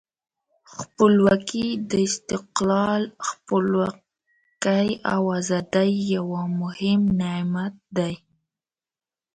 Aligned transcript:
خپلواکي 0.75 1.67
د 1.89 1.91
استقلال، 2.07 3.01
خپلواکي 3.27 4.87
او 5.13 5.21
آزادۍ 5.39 5.91
یو 6.15 6.27
مهم 6.61 7.01
نعمت 7.21 7.75
دی. 7.97 8.13